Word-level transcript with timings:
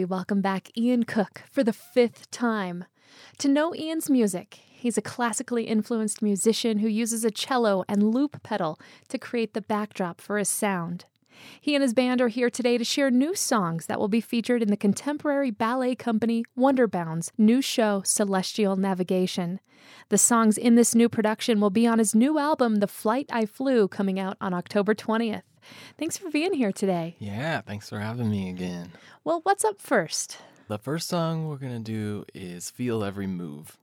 we 0.00 0.04
welcome 0.06 0.40
back 0.40 0.70
Ian 0.78 1.02
Cooke 1.02 1.42
for 1.52 1.62
the 1.62 1.74
fifth 1.74 2.30
time. 2.30 2.86
To 3.36 3.48
know 3.48 3.74
Ian's 3.74 4.08
music, 4.08 4.54
he's 4.54 4.96
a 4.96 5.02
classically 5.02 5.64
influenced 5.64 6.22
musician 6.22 6.78
who 6.78 6.88
uses 6.88 7.22
a 7.22 7.30
cello 7.30 7.84
and 7.86 8.14
loop 8.14 8.42
pedal 8.42 8.80
to 9.10 9.18
create 9.18 9.52
the 9.52 9.60
backdrop 9.60 10.18
for 10.18 10.38
his 10.38 10.48
sound. 10.48 11.04
He 11.60 11.74
and 11.74 11.82
his 11.82 11.92
band 11.92 12.22
are 12.22 12.28
here 12.28 12.48
today 12.48 12.78
to 12.78 12.84
share 12.84 13.10
new 13.10 13.34
songs 13.34 13.84
that 13.88 14.00
will 14.00 14.08
be 14.08 14.22
featured 14.22 14.62
in 14.62 14.70
the 14.70 14.76
contemporary 14.78 15.50
ballet 15.50 15.94
company 15.96 16.46
Wonderbound's 16.58 17.30
new 17.36 17.60
show, 17.60 18.00
Celestial 18.02 18.76
Navigation. 18.76 19.60
The 20.08 20.16
songs 20.16 20.56
in 20.56 20.76
this 20.76 20.94
new 20.94 21.10
production 21.10 21.60
will 21.60 21.68
be 21.68 21.86
on 21.86 21.98
his 21.98 22.14
new 22.14 22.38
album, 22.38 22.76
The 22.76 22.86
Flight 22.86 23.26
I 23.30 23.44
Flew, 23.44 23.86
coming 23.86 24.18
out 24.18 24.38
on 24.40 24.54
October 24.54 24.94
20th. 24.94 25.42
Thanks 25.98 26.16
for 26.16 26.30
being 26.30 26.52
here 26.52 26.72
today. 26.72 27.16
Yeah, 27.18 27.60
thanks 27.60 27.88
for 27.88 27.98
having 27.98 28.30
me 28.30 28.50
again. 28.50 28.92
Well, 29.24 29.40
what's 29.42 29.64
up 29.64 29.80
first? 29.80 30.38
The 30.68 30.78
first 30.78 31.08
song 31.08 31.48
we're 31.48 31.56
going 31.56 31.82
to 31.82 31.92
do 31.92 32.24
is 32.34 32.70
Feel 32.70 33.02
Every 33.02 33.26
Move. 33.26 33.76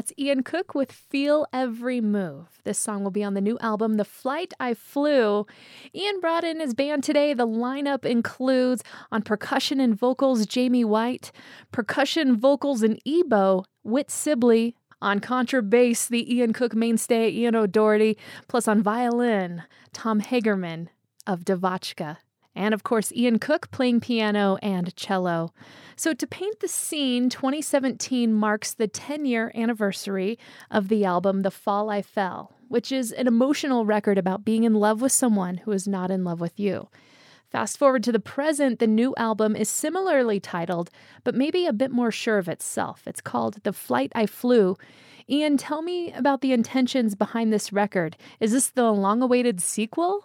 That's 0.00 0.14
Ian 0.18 0.42
Cooke 0.44 0.74
with 0.74 0.90
Feel 0.90 1.46
Every 1.52 2.00
Move. 2.00 2.58
This 2.64 2.78
song 2.78 3.04
will 3.04 3.10
be 3.10 3.22
on 3.22 3.34
the 3.34 3.40
new 3.42 3.58
album, 3.58 3.98
The 3.98 4.04
Flight 4.06 4.54
I 4.58 4.72
Flew. 4.72 5.46
Ian 5.94 6.20
brought 6.20 6.42
in 6.42 6.58
his 6.58 6.72
band 6.72 7.04
today. 7.04 7.34
The 7.34 7.46
lineup 7.46 8.06
includes 8.06 8.82
on 9.12 9.20
percussion 9.20 9.78
and 9.78 9.94
vocals, 9.94 10.46
Jamie 10.46 10.86
White, 10.86 11.32
percussion, 11.70 12.40
vocals, 12.40 12.82
and 12.82 12.98
Ebo, 13.04 13.66
Whit 13.82 14.10
Sibley. 14.10 14.74
On 15.02 15.20
contrabass, 15.20 16.08
the 16.08 16.34
Ian 16.34 16.54
Cooke 16.54 16.74
mainstay, 16.74 17.28
Ian 17.28 17.54
O'Doherty, 17.54 18.16
plus 18.48 18.66
on 18.66 18.82
violin, 18.82 19.64
Tom 19.92 20.22
Hagerman 20.22 20.88
of 21.26 21.44
DeVotchKa. 21.44 22.16
And 22.54 22.74
of 22.74 22.82
course, 22.82 23.12
Ian 23.12 23.38
Cooke 23.38 23.70
playing 23.70 24.00
piano 24.00 24.58
and 24.62 24.94
cello. 24.96 25.52
So, 25.96 26.12
to 26.12 26.26
paint 26.26 26.60
the 26.60 26.68
scene, 26.68 27.30
2017 27.30 28.32
marks 28.32 28.74
the 28.74 28.88
10 28.88 29.24
year 29.24 29.52
anniversary 29.54 30.38
of 30.70 30.88
the 30.88 31.04
album 31.04 31.42
The 31.42 31.50
Fall 31.50 31.90
I 31.90 32.02
Fell, 32.02 32.52
which 32.68 32.90
is 32.90 33.12
an 33.12 33.26
emotional 33.26 33.84
record 33.84 34.18
about 34.18 34.44
being 34.44 34.64
in 34.64 34.74
love 34.74 35.00
with 35.00 35.12
someone 35.12 35.58
who 35.58 35.72
is 35.72 35.86
not 35.86 36.10
in 36.10 36.24
love 36.24 36.40
with 36.40 36.58
you. 36.58 36.88
Fast 37.50 37.78
forward 37.78 38.04
to 38.04 38.12
the 38.12 38.20
present, 38.20 38.78
the 38.78 38.86
new 38.86 39.12
album 39.16 39.56
is 39.56 39.68
similarly 39.68 40.38
titled, 40.38 40.88
but 41.24 41.34
maybe 41.34 41.66
a 41.66 41.72
bit 41.72 41.90
more 41.90 42.12
sure 42.12 42.38
of 42.38 42.48
itself. 42.48 43.02
It's 43.06 43.20
called 43.20 43.58
The 43.64 43.72
Flight 43.72 44.12
I 44.14 44.26
Flew. 44.26 44.76
Ian, 45.28 45.56
tell 45.56 45.82
me 45.82 46.12
about 46.12 46.40
the 46.40 46.52
intentions 46.52 47.14
behind 47.14 47.52
this 47.52 47.72
record. 47.72 48.16
Is 48.38 48.52
this 48.52 48.68
the 48.68 48.90
long 48.92 49.22
awaited 49.22 49.60
sequel? 49.60 50.24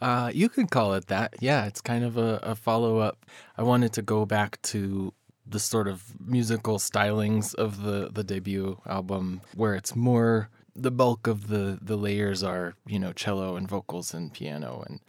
Uh, 0.00 0.30
you 0.34 0.48
could 0.48 0.70
call 0.70 0.94
it 0.94 1.06
that. 1.06 1.34
Yeah, 1.40 1.66
it's 1.66 1.80
kind 1.80 2.04
of 2.04 2.16
a, 2.16 2.40
a 2.42 2.54
follow 2.54 2.98
up. 2.98 3.24
I 3.56 3.62
wanted 3.62 3.92
to 3.94 4.02
go 4.02 4.26
back 4.26 4.60
to 4.62 5.12
the 5.46 5.58
sort 5.58 5.88
of 5.88 6.14
musical 6.20 6.78
stylings 6.78 7.54
of 7.54 7.82
the, 7.82 8.10
the 8.12 8.24
debut 8.24 8.80
album 8.86 9.42
where 9.54 9.74
it's 9.74 9.94
more 9.94 10.48
the 10.74 10.90
bulk 10.90 11.26
of 11.26 11.48
the, 11.48 11.78
the 11.80 11.96
layers 11.96 12.42
are, 12.42 12.74
you 12.86 12.98
know, 12.98 13.12
cello 13.12 13.56
and 13.56 13.68
vocals 13.68 14.12
and 14.12 14.32
piano. 14.32 14.84
And 14.88 15.00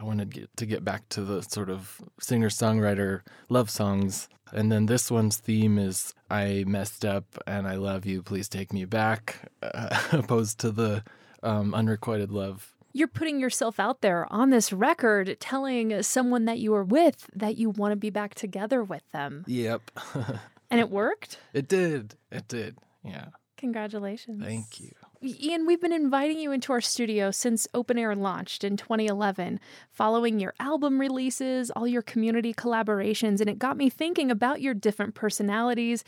I 0.00 0.04
wanted 0.04 0.32
to 0.32 0.40
get, 0.40 0.56
to 0.56 0.66
get 0.66 0.84
back 0.84 1.08
to 1.10 1.22
the 1.22 1.42
sort 1.42 1.70
of 1.70 2.00
singer 2.20 2.48
songwriter 2.48 3.20
love 3.48 3.70
songs. 3.70 4.28
And 4.52 4.70
then 4.70 4.86
this 4.86 5.10
one's 5.10 5.36
theme 5.36 5.78
is 5.78 6.14
I 6.30 6.64
messed 6.66 7.04
up 7.04 7.24
and 7.46 7.66
I 7.66 7.76
love 7.76 8.04
you, 8.06 8.22
please 8.22 8.48
take 8.48 8.72
me 8.72 8.84
back, 8.84 9.50
uh, 9.62 10.00
opposed 10.12 10.58
to 10.60 10.70
the 10.70 11.02
um, 11.42 11.74
unrequited 11.74 12.30
love 12.32 12.74
You're 12.92 13.08
putting 13.08 13.38
yourself 13.40 13.78
out 13.78 14.00
there 14.00 14.26
on 14.32 14.50
this 14.50 14.72
record, 14.72 15.36
telling 15.40 16.02
someone 16.02 16.44
that 16.46 16.58
you 16.58 16.72
were 16.72 16.84
with 16.84 17.28
that 17.34 17.56
you 17.56 17.70
want 17.70 17.92
to 17.92 17.96
be 17.96 18.10
back 18.10 18.34
together 18.34 18.82
with 18.82 19.02
them. 19.12 19.44
Yep. 19.46 19.90
And 20.70 20.80
it 20.80 20.90
worked? 20.90 21.38
it 21.52 21.68
did. 21.68 22.16
It 22.32 22.48
did. 22.48 22.78
Yeah. 23.04 23.26
Congratulations. 23.58 24.42
Thank 24.42 24.80
you. 24.80 24.90
Ian, 25.26 25.64
we've 25.64 25.80
been 25.80 25.90
inviting 25.90 26.38
you 26.38 26.52
into 26.52 26.70
our 26.70 26.82
studio 26.82 27.30
since 27.30 27.66
Open 27.72 27.96
Air 27.96 28.14
launched 28.14 28.62
in 28.62 28.76
2011, 28.76 29.58
following 29.90 30.38
your 30.38 30.52
album 30.60 31.00
releases, 31.00 31.70
all 31.70 31.88
your 31.88 32.02
community 32.02 32.52
collaborations, 32.52 33.40
and 33.40 33.48
it 33.48 33.58
got 33.58 33.78
me 33.78 33.88
thinking 33.88 34.30
about 34.30 34.60
your 34.60 34.74
different 34.74 35.14
personalities 35.14 36.04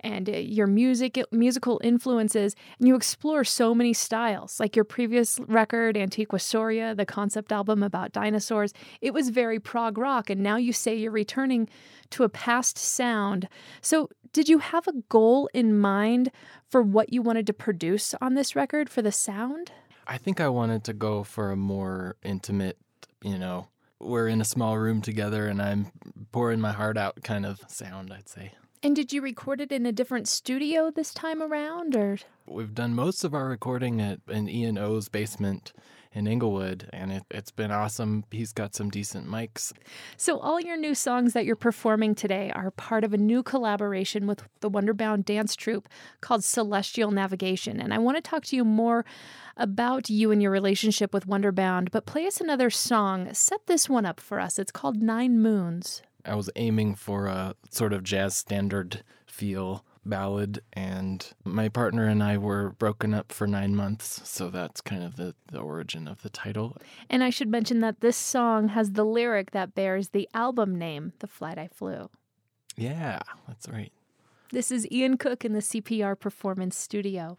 and 0.00 0.28
uh, 0.28 0.32
your 0.32 0.66
music 0.66 1.18
musical 1.30 1.80
influences 1.82 2.54
and 2.78 2.88
you 2.88 2.94
explore 2.94 3.44
so 3.44 3.74
many 3.74 3.92
styles. 3.92 4.60
Like 4.60 4.76
your 4.76 4.84
previous 4.84 5.38
record 5.46 5.96
antiquasoria 5.96 6.96
the 6.96 7.06
concept 7.06 7.52
album 7.52 7.82
about 7.82 8.12
dinosaurs 8.12 8.72
it 9.00 9.12
was 9.12 9.30
very 9.30 9.58
prog 9.58 9.98
rock 9.98 10.30
and 10.30 10.42
now 10.42 10.56
you 10.56 10.72
say 10.72 10.94
you're 10.94 11.10
returning 11.10 11.68
to 12.10 12.24
a 12.24 12.28
past 12.28 12.78
sound. 12.78 13.48
So 13.80 14.08
did 14.32 14.48
you 14.48 14.58
have 14.58 14.86
a 14.86 14.92
goal 15.08 15.48
in 15.54 15.78
mind 15.78 16.30
for 16.68 16.82
what 16.82 17.12
you 17.12 17.22
wanted 17.22 17.46
to 17.46 17.52
produce 17.52 18.14
on 18.20 18.34
this 18.34 18.54
record 18.54 18.90
for 18.90 19.02
the 19.02 19.12
sound? 19.12 19.72
I 20.06 20.18
think 20.18 20.40
I 20.40 20.48
wanted 20.48 20.84
to 20.84 20.92
go 20.92 21.22
for 21.22 21.50
a 21.50 21.56
more 21.56 22.16
intimate, 22.22 22.78
you 23.22 23.38
know, 23.38 23.68
we're 24.00 24.28
in 24.28 24.40
a 24.40 24.44
small 24.44 24.78
room 24.78 25.02
together 25.02 25.46
and 25.46 25.60
I'm 25.60 25.90
pouring 26.32 26.60
my 26.60 26.72
heart 26.72 26.96
out 26.96 27.22
kind 27.22 27.44
of 27.44 27.60
sound, 27.68 28.12
I'd 28.12 28.28
say. 28.28 28.52
And 28.82 28.94
did 28.94 29.12
you 29.12 29.20
record 29.20 29.60
it 29.60 29.72
in 29.72 29.86
a 29.86 29.92
different 29.92 30.28
studio 30.28 30.90
this 30.90 31.12
time 31.12 31.42
around 31.42 31.96
or 31.96 32.18
We've 32.46 32.74
done 32.74 32.94
most 32.94 33.24
of 33.24 33.34
our 33.34 33.46
recording 33.46 34.00
at 34.00 34.20
in 34.28 34.48
Ian 34.48 34.78
O's 34.78 35.08
basement 35.08 35.72
in 36.12 36.26
Englewood, 36.26 36.88
and 36.92 37.12
it, 37.12 37.22
it's 37.30 37.50
been 37.50 37.70
awesome. 37.70 38.24
He's 38.30 38.52
got 38.52 38.74
some 38.74 38.88
decent 38.88 39.26
mics. 39.26 39.72
So, 40.16 40.38
all 40.38 40.58
your 40.58 40.76
new 40.76 40.94
songs 40.94 41.34
that 41.34 41.44
you're 41.44 41.56
performing 41.56 42.14
today 42.14 42.50
are 42.54 42.70
part 42.70 43.04
of 43.04 43.12
a 43.12 43.18
new 43.18 43.42
collaboration 43.42 44.26
with 44.26 44.42
the 44.60 44.70
Wonderbound 44.70 45.26
dance 45.26 45.54
troupe 45.54 45.88
called 46.20 46.42
Celestial 46.42 47.10
Navigation. 47.10 47.80
And 47.80 47.92
I 47.92 47.98
want 47.98 48.16
to 48.16 48.22
talk 48.22 48.44
to 48.46 48.56
you 48.56 48.64
more 48.64 49.04
about 49.56 50.08
you 50.08 50.30
and 50.30 50.40
your 50.40 50.50
relationship 50.50 51.12
with 51.12 51.26
Wonderbound, 51.26 51.90
but 51.90 52.06
play 52.06 52.26
us 52.26 52.40
another 52.40 52.70
song. 52.70 53.32
Set 53.34 53.66
this 53.66 53.88
one 53.88 54.06
up 54.06 54.20
for 54.20 54.40
us. 54.40 54.58
It's 54.58 54.72
called 54.72 55.02
Nine 55.02 55.40
Moons. 55.40 56.02
I 56.24 56.34
was 56.34 56.50
aiming 56.56 56.96
for 56.96 57.26
a 57.26 57.54
sort 57.70 57.92
of 57.92 58.02
jazz 58.02 58.36
standard 58.36 59.02
feel 59.26 59.84
ballad, 60.04 60.62
and 60.72 61.32
my 61.44 61.68
partner 61.68 62.06
and 62.06 62.22
I 62.22 62.38
were 62.38 62.70
broken 62.70 63.14
up 63.14 63.30
for 63.30 63.46
nine 63.46 63.76
months, 63.76 64.20
so 64.28 64.50
that's 64.50 64.80
kind 64.80 65.02
of 65.02 65.16
the, 65.16 65.34
the 65.52 65.58
origin 65.58 66.08
of 66.08 66.22
the 66.22 66.30
title. 66.30 66.76
And 67.10 67.22
I 67.22 67.30
should 67.30 67.48
mention 67.48 67.80
that 67.80 68.00
this 68.00 68.16
song 68.16 68.68
has 68.68 68.92
the 68.92 69.04
lyric 69.04 69.50
that 69.52 69.74
bears 69.74 70.10
the 70.10 70.28
album 70.34 70.76
name, 70.76 71.12
The 71.20 71.26
Flight 71.26 71.58
I 71.58 71.68
Flew. 71.68 72.10
Yeah, 72.76 73.20
that's 73.46 73.68
right. 73.68 73.92
This 74.50 74.70
is 74.70 74.90
Ian 74.90 75.18
Cooke 75.18 75.44
in 75.44 75.52
the 75.52 75.60
CPR 75.60 76.18
Performance 76.18 76.76
Studio. 76.76 77.36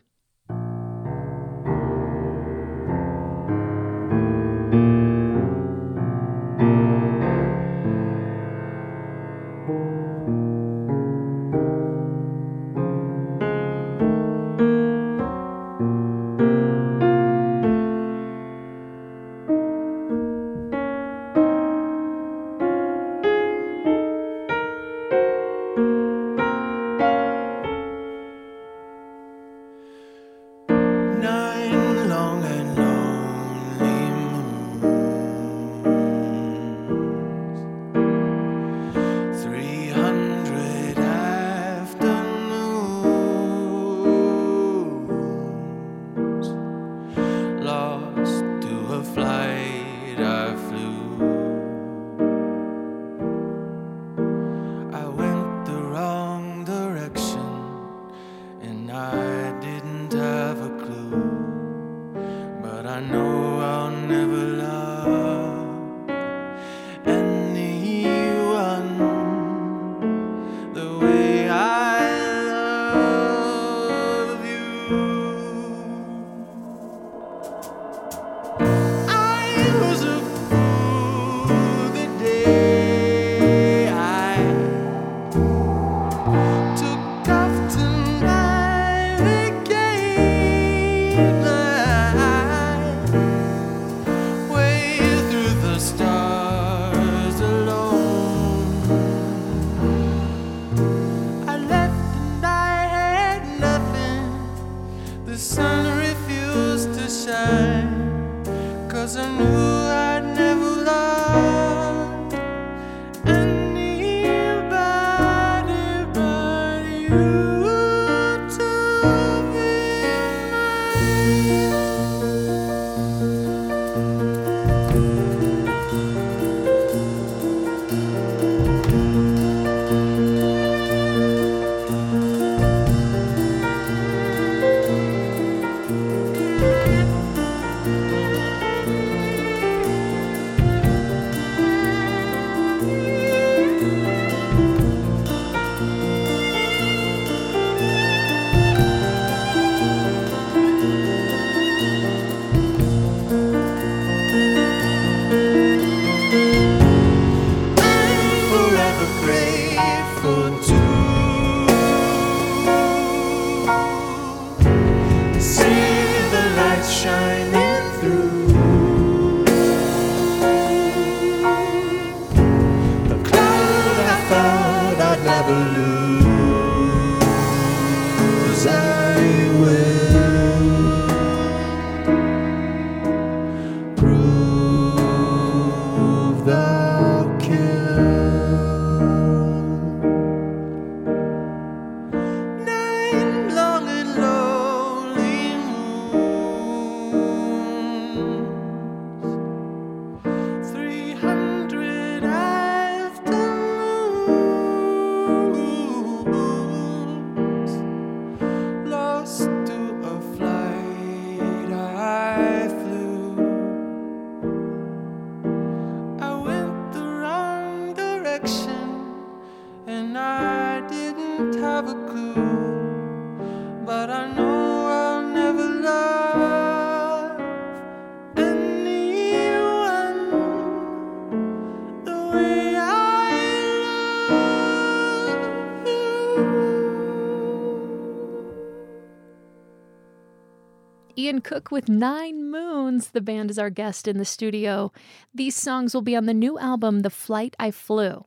Cooke 241.42 241.72
with 241.72 241.90
Nine 241.90 242.50
Moons. 242.50 243.10
The 243.10 243.22
band 243.22 243.50
is 243.52 243.60
our 243.60 243.70
guest 243.70 244.08
in 244.08 244.18
the 244.18 244.26
studio. 244.26 244.92
These 245.34 245.56
songs 245.56 245.94
will 245.94 246.02
be 246.02 246.16
on 246.16 246.26
the 246.26 246.34
new 246.34 246.58
album, 246.60 247.02
The 247.02 247.10
Flight 247.10 247.56
I 247.60 247.72
Flew. 247.72 248.26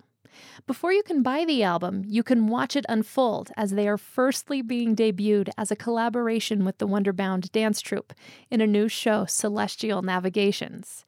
Before 0.66 0.92
you 0.92 1.02
can 1.02 1.22
buy 1.22 1.44
the 1.44 1.62
album, 1.62 2.04
you 2.06 2.22
can 2.22 2.46
watch 2.46 2.76
it 2.76 2.86
unfold 2.88 3.50
as 3.56 3.72
they 3.72 3.88
are 3.88 3.98
firstly 3.98 4.62
being 4.62 4.94
debuted 4.94 5.50
as 5.56 5.70
a 5.70 5.76
collaboration 5.76 6.64
with 6.64 6.78
the 6.78 6.88
Wonderbound 6.88 7.50
dance 7.52 7.80
troupe 7.80 8.12
in 8.50 8.60
a 8.60 8.66
new 8.66 8.88
show, 8.88 9.24
Celestial 9.26 10.02
Navigations. 10.02 11.04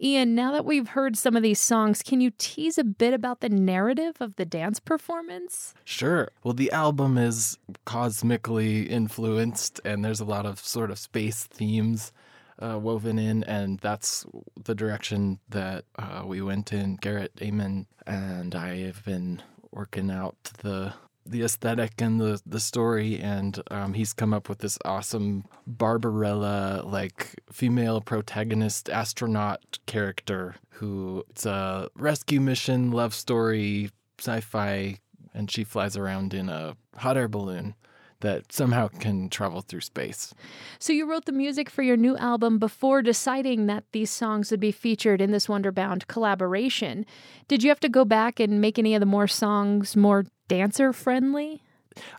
Ian, 0.00 0.34
now 0.34 0.52
that 0.52 0.64
we've 0.64 0.88
heard 0.88 1.16
some 1.16 1.36
of 1.36 1.42
these 1.42 1.60
songs, 1.60 2.02
can 2.02 2.20
you 2.20 2.32
tease 2.36 2.78
a 2.78 2.84
bit 2.84 3.14
about 3.14 3.40
the 3.40 3.48
narrative 3.48 4.16
of 4.20 4.36
the 4.36 4.44
dance 4.44 4.80
performance? 4.80 5.74
Sure. 5.84 6.30
Well, 6.42 6.54
the 6.54 6.72
album 6.72 7.16
is 7.16 7.58
cosmically 7.84 8.82
influenced, 8.82 9.80
and 9.84 10.04
there's 10.04 10.20
a 10.20 10.24
lot 10.24 10.46
of 10.46 10.58
sort 10.58 10.90
of 10.90 10.98
space 10.98 11.44
themes 11.44 12.12
uh, 12.58 12.78
woven 12.78 13.18
in, 13.18 13.44
and 13.44 13.78
that's 13.80 14.24
the 14.62 14.74
direction 14.74 15.38
that 15.48 15.84
uh, 15.98 16.22
we 16.24 16.40
went 16.40 16.72
in. 16.72 16.96
Garrett 16.96 17.32
Ammon 17.40 17.86
and 18.06 18.54
I 18.54 18.78
have 18.82 19.04
been 19.04 19.42
working 19.70 20.10
out 20.10 20.36
the 20.62 20.94
the 21.26 21.42
aesthetic 21.42 22.00
and 22.00 22.20
the 22.20 22.40
the 22.44 22.60
story, 22.60 23.18
and 23.18 23.60
um, 23.70 23.94
he's 23.94 24.12
come 24.12 24.34
up 24.34 24.48
with 24.48 24.58
this 24.58 24.78
awesome 24.84 25.44
Barbarella 25.66 26.82
like 26.84 27.40
female 27.50 28.00
protagonist 28.00 28.88
astronaut 28.88 29.78
character 29.86 30.56
who 30.70 31.24
it's 31.30 31.46
a 31.46 31.88
rescue 31.96 32.40
mission 32.40 32.90
love 32.90 33.14
story 33.14 33.90
sci-fi, 34.18 34.98
and 35.32 35.50
she 35.50 35.64
flies 35.64 35.96
around 35.96 36.34
in 36.34 36.48
a 36.48 36.76
hot 36.96 37.16
air 37.16 37.28
balloon 37.28 37.74
that 38.24 38.50
somehow 38.50 38.88
can 38.88 39.28
travel 39.28 39.60
through 39.60 39.82
space. 39.82 40.32
So 40.78 40.94
you 40.94 41.04
wrote 41.08 41.26
the 41.26 41.32
music 41.32 41.68
for 41.68 41.82
your 41.82 41.98
new 41.98 42.16
album 42.16 42.58
before 42.58 43.02
deciding 43.02 43.66
that 43.66 43.84
these 43.92 44.10
songs 44.10 44.50
would 44.50 44.60
be 44.60 44.72
featured 44.72 45.20
in 45.20 45.30
this 45.30 45.46
Wonderbound 45.46 46.06
collaboration. 46.06 47.04
Did 47.48 47.62
you 47.62 47.68
have 47.68 47.80
to 47.80 47.88
go 47.90 48.06
back 48.06 48.40
and 48.40 48.62
make 48.62 48.78
any 48.78 48.94
of 48.94 49.00
the 49.00 49.06
more 49.06 49.28
songs 49.28 49.94
more 49.94 50.24
dancer 50.48 50.94
friendly? 50.94 51.62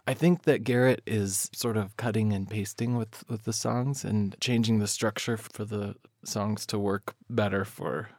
I 0.05 0.13
think 0.13 0.43
that 0.43 0.63
Garrett 0.63 1.01
is 1.07 1.49
sort 1.53 1.75
of 1.75 1.97
cutting 1.97 2.33
and 2.33 2.47
pasting 2.47 2.95
with, 2.95 3.23
with 3.27 3.45
the 3.45 3.51
songs 3.51 4.05
and 4.05 4.35
changing 4.39 4.77
the 4.77 4.87
structure 4.87 5.37
for 5.37 5.65
the 5.65 5.95
songs 6.23 6.67
to 6.67 6.77
work 6.77 7.15
better 7.31 7.65
for 7.65 8.09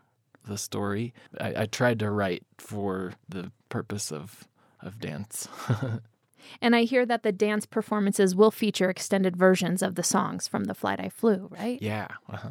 the 0.44 0.58
story. 0.58 1.14
I, 1.40 1.62
I 1.62 1.66
tried 1.66 2.00
to 2.00 2.10
write 2.10 2.42
for 2.58 3.12
the 3.28 3.52
purpose 3.68 4.10
of 4.10 4.48
of 4.82 5.00
dance. 5.00 5.48
And 6.60 6.74
I 6.76 6.82
hear 6.82 7.06
that 7.06 7.22
the 7.22 7.32
dance 7.32 7.66
performances 7.66 8.34
will 8.34 8.50
feature 8.50 8.90
extended 8.90 9.36
versions 9.36 9.82
of 9.82 9.94
the 9.94 10.02
songs 10.02 10.48
from 10.48 10.64
The 10.64 10.74
Flight 10.74 11.00
I 11.00 11.08
Flew, 11.08 11.48
right? 11.50 11.80
yeah. 11.80 12.08
Uh-huh. 12.28 12.50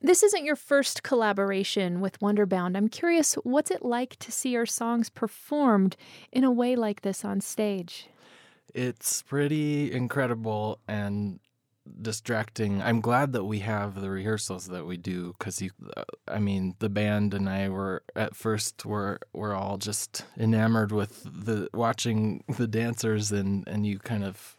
This 0.00 0.22
isn't 0.22 0.44
your 0.44 0.56
first 0.56 1.02
collaboration 1.02 2.00
with 2.00 2.20
Wonderbound. 2.20 2.76
I'm 2.76 2.88
curious, 2.88 3.34
what's 3.36 3.70
it 3.70 3.82
like 3.82 4.16
to 4.16 4.30
see 4.30 4.50
your 4.50 4.66
songs 4.66 5.08
performed 5.08 5.96
in 6.30 6.44
a 6.44 6.50
way 6.50 6.76
like 6.76 7.00
this 7.00 7.24
on 7.24 7.40
stage? 7.40 8.06
It's 8.74 9.22
pretty 9.22 9.90
incredible 9.90 10.78
and 10.86 11.40
distracting. 12.02 12.82
I'm 12.82 13.00
glad 13.00 13.32
that 13.32 13.44
we 13.44 13.60
have 13.60 14.00
the 14.00 14.10
rehearsals 14.10 14.66
that 14.68 14.86
we 14.86 14.96
do 14.96 15.34
because 15.38 15.60
you, 15.62 15.70
uh, 15.96 16.04
I 16.28 16.38
mean, 16.38 16.74
the 16.78 16.88
band 16.88 17.34
and 17.34 17.48
I 17.48 17.68
were 17.68 18.02
at 18.14 18.34
first 18.34 18.84
were 18.84 19.20
were 19.32 19.54
all 19.54 19.78
just 19.78 20.24
enamored 20.38 20.92
with 20.92 21.22
the 21.24 21.68
watching 21.72 22.44
the 22.48 22.66
dancers 22.66 23.32
and 23.32 23.66
and 23.68 23.86
you 23.86 23.98
kind 23.98 24.24
of 24.24 24.55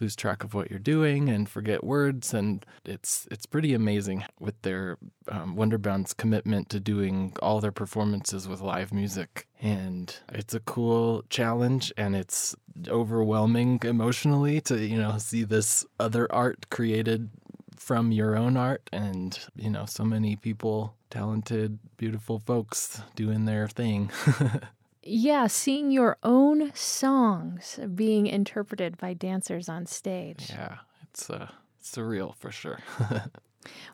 lose 0.00 0.16
track 0.16 0.42
of 0.44 0.54
what 0.54 0.70
you're 0.70 0.78
doing 0.78 1.28
and 1.28 1.48
forget 1.48 1.84
words 1.84 2.32
and 2.34 2.64
it's 2.84 3.26
it's 3.30 3.46
pretty 3.46 3.74
amazing 3.74 4.24
with 4.38 4.60
their 4.62 4.98
um, 5.28 5.56
Wonderbound's 5.56 6.14
commitment 6.14 6.68
to 6.70 6.80
doing 6.80 7.34
all 7.42 7.60
their 7.60 7.72
performances 7.72 8.48
with 8.48 8.60
live 8.60 8.92
music. 8.92 9.46
And 9.62 10.14
it's 10.32 10.54
a 10.54 10.60
cool 10.60 11.24
challenge 11.28 11.92
and 11.96 12.16
it's 12.16 12.56
overwhelming 12.88 13.80
emotionally 13.84 14.60
to 14.62 14.78
you 14.78 14.96
know 14.96 15.18
see 15.18 15.44
this 15.44 15.84
other 15.98 16.30
art 16.32 16.70
created 16.70 17.30
from 17.76 18.12
your 18.12 18.36
own 18.36 18.56
art 18.56 18.88
and 18.92 19.38
you 19.56 19.70
know 19.70 19.84
so 19.86 20.04
many 20.04 20.36
people 20.36 20.94
talented 21.10 21.78
beautiful 21.96 22.38
folks 22.38 23.02
doing 23.16 23.44
their 23.44 23.66
thing 23.68 24.10
Yeah, 25.02 25.46
seeing 25.46 25.90
your 25.90 26.18
own 26.22 26.72
songs 26.74 27.78
being 27.94 28.26
interpreted 28.26 28.98
by 28.98 29.14
dancers 29.14 29.68
on 29.68 29.86
stage. 29.86 30.46
yeah 30.50 30.78
it's 31.02 31.28
uh 31.30 31.48
surreal 31.82 32.34
for 32.36 32.50
sure 32.50 32.78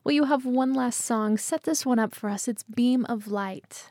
Well, 0.04 0.14
you 0.14 0.25
have 0.25 0.46
one 0.46 0.75
last 0.75 1.00
song. 1.00 1.36
Set 1.36 1.64
this 1.64 1.84
one 1.84 1.98
up 1.98 2.14
for 2.14 2.30
us. 2.30 2.46
It's 2.46 2.62
Beam 2.62 3.04
of 3.06 3.26
Light. 3.26 3.90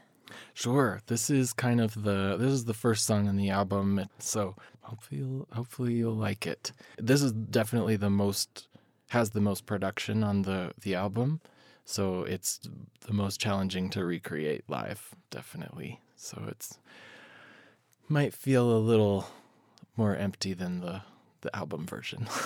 Sure. 0.53 1.01
This 1.07 1.29
is 1.29 1.51
kind 1.51 1.81
of 1.81 2.03
the 2.03 2.38
this 2.38 2.51
is 2.51 2.63
the 2.63 2.74
first 2.74 3.05
song 3.05 3.27
on 3.27 3.36
the 3.36 3.50
album, 3.50 4.05
so 4.17 4.55
hopefully 4.81 5.19
you'll, 5.19 5.48
hopefully 5.51 5.93
you'll 5.95 6.15
like 6.15 6.48
it. 6.48 6.72
This 6.98 7.22
is 7.22 7.34
definitely 7.34 7.98
the 7.98 8.10
most 8.10 8.69
has 9.10 9.31
the 9.31 9.41
most 9.41 9.65
production 9.65 10.24
on 10.24 10.43
the 10.43 10.72
the 10.81 10.95
album, 10.95 11.41
so 11.84 12.24
it's 12.24 12.62
the 13.05 13.13
most 13.13 13.39
challenging 13.41 13.89
to 13.91 14.05
recreate 14.05 14.63
live, 14.69 15.13
definitely. 15.29 16.00
So 16.15 16.43
it's 16.48 16.79
might 18.07 18.34
feel 18.34 18.72
a 18.72 18.79
little 18.79 19.27
more 19.98 20.15
empty 20.15 20.53
than 20.53 20.81
the 20.81 21.01
the 21.41 21.55
album 21.55 21.86
version. 21.86 22.27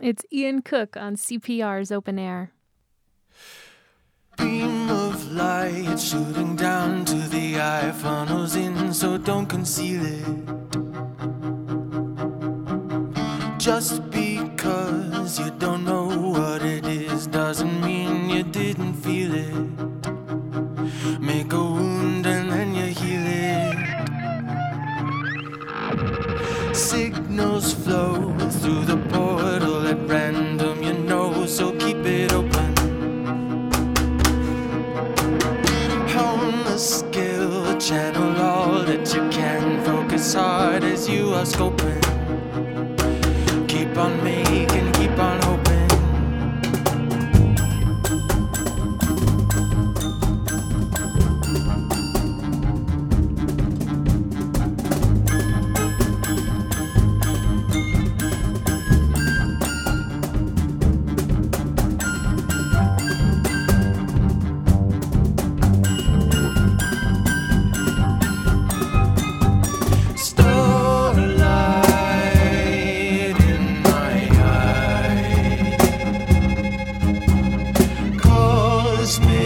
It's 0.00 0.24
Ian 0.32 0.62
Cooke 0.62 0.96
on 0.96 1.14
CPR's 1.14 1.92
Open 1.92 2.18
Air. 2.18 2.50
beam 4.36 4.90
of 4.90 5.30
light 5.32 5.96
shooting 6.00 6.56
down 6.56 7.04
to 7.04 7.14
the 7.14 7.60
eye 7.60 7.92
funnels 7.92 8.56
in 8.56 8.92
so 8.92 9.16
don't 9.16 9.46
conceal 9.46 10.02
it 10.04 10.26
just 13.58 14.02
because 14.10 15.38
you 15.38 15.50
don't 15.58 15.84
know 15.84 16.03
you 41.08 41.34
are 41.34 41.44
scoping. 41.44 42.00
Keep 43.68 43.96
on 43.98 44.22
making, 44.24 44.83
was. 79.04 79.43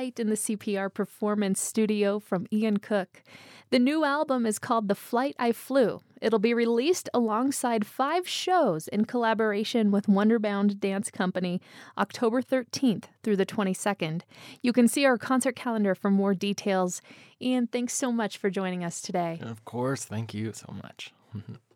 Light 0.00 0.18
in 0.18 0.30
the 0.30 0.34
CPR 0.34 0.88
Performance 0.94 1.60
Studio 1.60 2.18
from 2.18 2.46
Ian 2.50 2.78
Cooke. 2.78 3.22
The 3.68 3.78
new 3.78 4.02
album 4.02 4.46
is 4.46 4.58
called 4.58 4.88
The 4.88 4.94
Flight 4.94 5.36
I 5.38 5.52
Flew. 5.52 6.00
It'll 6.22 6.38
be 6.38 6.54
released 6.54 7.10
alongside 7.12 7.86
five 7.86 8.26
shows 8.26 8.88
in 8.88 9.04
collaboration 9.04 9.90
with 9.90 10.06
Wonderbound 10.06 10.80
Dance 10.80 11.10
Company 11.10 11.60
October 11.98 12.40
13th 12.40 13.04
through 13.22 13.36
the 13.36 13.44
22nd. 13.44 14.22
You 14.62 14.72
can 14.72 14.88
see 14.88 15.04
our 15.04 15.18
concert 15.18 15.54
calendar 15.54 15.94
for 15.94 16.10
more 16.10 16.32
details. 16.32 17.02
Ian, 17.42 17.66
thanks 17.66 17.92
so 17.92 18.10
much 18.10 18.38
for 18.38 18.48
joining 18.48 18.82
us 18.82 19.02
today. 19.02 19.38
Of 19.42 19.66
course, 19.66 20.06
thank 20.06 20.32
you 20.32 20.54
so 20.54 20.74
much. 20.82 21.12